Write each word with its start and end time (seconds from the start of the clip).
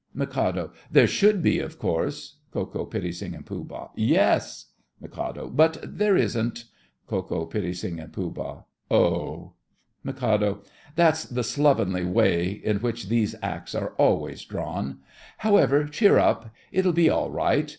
MIK. 0.15 0.71
There 0.89 1.05
should 1.05 1.43
be, 1.43 1.59
of 1.59 1.77
course— 1.77 2.37
KO., 2.51 2.87
PITTI., 2.87 3.35
and 3.35 3.45
POOH. 3.45 3.91
Yes! 3.95 4.71
MIK. 4.99 5.13
But 5.51 5.77
there 5.99 6.17
isn't. 6.17 6.65
KO., 7.05 7.45
PITTI., 7.45 7.99
and 8.01 8.11
POOH. 8.11 8.65
Oh! 8.89 9.53
MIK. 10.03 10.57
That's 10.95 11.25
the 11.25 11.43
slovenly 11.43 12.03
way 12.03 12.49
in 12.49 12.77
which 12.77 13.09
these 13.09 13.35
Acts 13.43 13.75
are 13.75 13.93
always 13.99 14.43
drawn. 14.43 15.01
However, 15.37 15.85
cheer 15.85 16.17
up, 16.17 16.49
it'll 16.71 16.93
be 16.93 17.07
all 17.11 17.29
right. 17.29 17.69